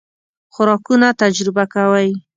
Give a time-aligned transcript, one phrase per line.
[0.53, 2.09] خوراکونه تجربه کوئ؟